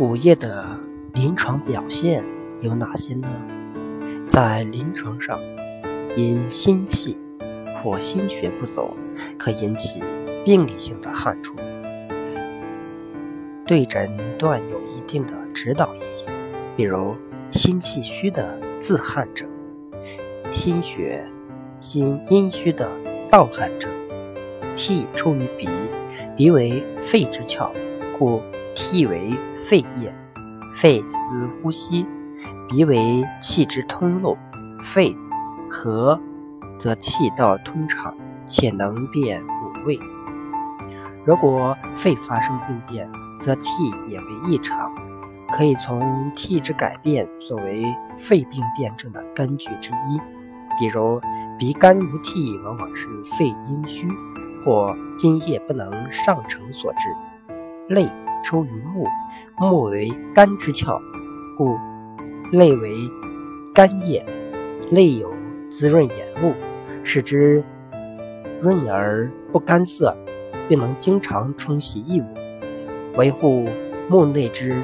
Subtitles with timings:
[0.00, 0.64] 午夜的
[1.12, 2.22] 临床表现
[2.60, 3.28] 有哪些呢？
[4.30, 5.40] 在临床上，
[6.16, 7.18] 因心气
[7.82, 8.96] 或心血不足，
[9.36, 10.00] 可引起
[10.44, 11.56] 病理性的汗出，
[13.66, 14.08] 对诊
[14.38, 16.30] 断有一定的指导意义。
[16.76, 17.16] 比如
[17.50, 19.48] 心气虚的自汗症，
[20.52, 21.26] 心血、
[21.80, 22.88] 心阴虚的
[23.28, 23.90] 盗汗症。
[24.74, 25.68] 气出于鼻，
[26.36, 27.72] 鼻为肺之窍，
[28.16, 28.40] 故。
[28.80, 30.14] 涕为肺液，
[30.72, 32.06] 肺司呼吸；
[32.68, 34.38] 鼻为气之通路，
[34.80, 35.14] 肺
[35.68, 36.18] 和
[36.78, 38.14] 则气道通畅，
[38.46, 39.98] 且能辨五味。
[41.24, 43.10] 如果肺发生病变，
[43.40, 43.68] 则气
[44.06, 44.92] 也为异常，
[45.50, 47.84] 可以从气之改变作为
[48.16, 50.20] 肺病辨证的根据之一。
[50.78, 51.20] 比如
[51.58, 54.08] 鼻干无涕，往往是肺阴虚
[54.64, 56.98] 或津液不能上承所致。
[57.92, 58.08] 泪。
[58.44, 59.06] 出于目，
[59.58, 61.00] 目为肝之窍，
[61.56, 61.76] 故
[62.52, 62.96] 泪为
[63.74, 64.24] 肝液。
[64.90, 65.30] 泪有
[65.68, 66.54] 滋润眼目，
[67.04, 67.62] 使之
[68.58, 70.16] 润而不干涩，
[70.66, 72.24] 并能经常冲洗异物，
[73.16, 73.68] 维护
[74.08, 74.82] 目内之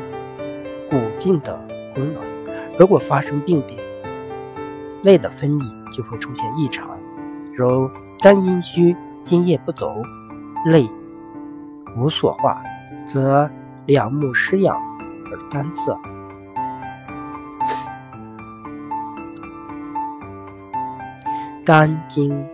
[0.90, 1.58] 骨劲的
[1.94, 2.22] 功能。
[2.78, 3.80] 如果发生病变，
[5.04, 6.90] 泪的分泌就会出现异常，
[7.54, 7.88] 如
[8.20, 9.90] 肝阴虚，津液不走，
[10.66, 10.86] 泪
[11.96, 12.62] 无所化。
[13.06, 13.48] 则
[13.86, 14.76] 两目失养
[15.30, 15.98] 而干涩，
[21.64, 22.44] 肝经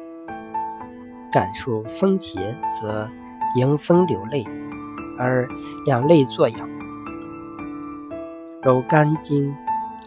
[1.31, 3.09] 感受风邪，则
[3.57, 4.45] 迎风流泪
[5.19, 5.49] 而
[5.85, 6.69] 两泪作痒；
[8.63, 9.55] 如肝经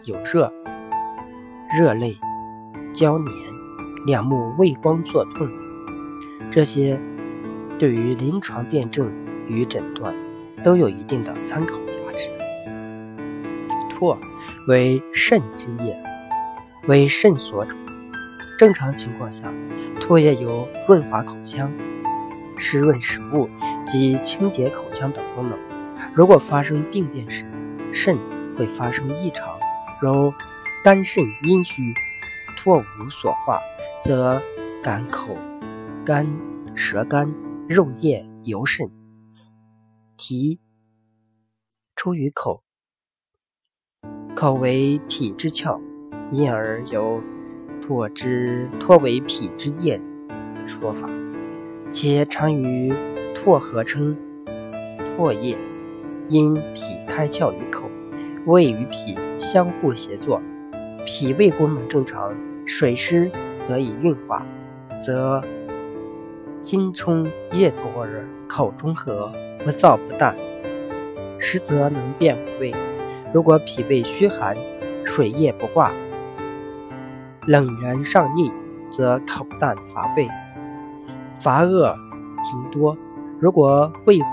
[0.04, 0.52] 有热，
[1.76, 2.16] 热泪
[2.92, 3.34] 交黏，
[4.06, 5.48] 两目畏光作痛，
[6.50, 7.00] 这些
[7.78, 9.10] 对于临床辨证
[9.48, 10.14] 与诊断。
[10.62, 12.30] 都有一定的参考价值。
[13.90, 14.16] 唾
[14.68, 15.96] 为肾之液，
[16.86, 17.76] 为肾所主。
[18.58, 19.52] 正常情况下，
[20.00, 21.72] 唾液有润滑口腔、
[22.56, 23.48] 湿润食物
[23.86, 25.58] 及清洁口腔等功能。
[26.14, 27.44] 如果发生病变时，
[27.92, 28.16] 肾
[28.56, 29.58] 会发生异常，
[30.00, 30.32] 如
[30.84, 31.82] 肝肾阴虚，
[32.58, 33.58] 唾无所化，
[34.04, 34.40] 则
[34.82, 35.36] 感口
[36.04, 36.26] 干、
[36.74, 37.32] 舌干、
[37.68, 38.88] 肉液尤甚。
[40.16, 40.60] 脾
[41.96, 42.62] 出于口，
[44.36, 45.80] 口为脾之窍，
[46.30, 47.20] 因而有
[47.82, 51.08] 唾之唾为脾之液的说法。
[51.90, 52.92] 且常与
[53.34, 54.16] 唾合称
[55.16, 55.58] 唾液，
[56.28, 57.90] 因脾开窍于口，
[58.46, 60.40] 胃与脾相互协作，
[61.04, 62.32] 脾胃功能正常，
[62.66, 63.30] 水湿
[63.68, 64.46] 得以运化，
[65.02, 65.42] 则
[66.62, 69.32] 津充液走而口中和。
[69.64, 70.36] 不燥不淡，
[71.38, 72.74] 实则能辨五味。
[73.32, 74.54] 如果脾胃虚寒，
[75.06, 75.90] 水液不化，
[77.46, 78.52] 冷源上逆，
[78.92, 80.28] 则口淡乏味，
[81.38, 81.96] 乏恶
[82.42, 82.94] 停多。
[83.40, 84.26] 如果胃火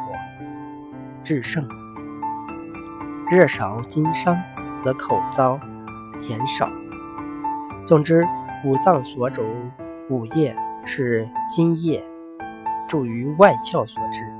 [1.24, 1.66] 炽盛，
[3.32, 4.38] 热少津伤，
[4.84, 5.58] 则口燥
[6.22, 6.70] 甜少。
[7.86, 8.28] 总之，
[8.66, 9.44] 五脏所主，
[10.10, 10.54] 五液
[10.84, 12.04] 是津液
[12.86, 14.31] 注于外窍所致。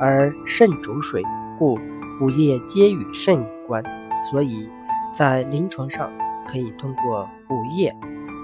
[0.00, 1.22] 而肾主水，
[1.58, 1.78] 故
[2.20, 3.84] 五液皆与肾有关。
[4.30, 4.68] 所以，
[5.14, 6.10] 在临床上
[6.46, 7.94] 可以通过五液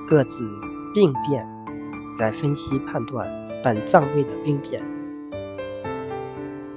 [0.06, 0.48] 各自
[0.94, 1.46] 病变
[2.18, 3.28] 来分析判断
[3.62, 4.82] 本脏位的病变。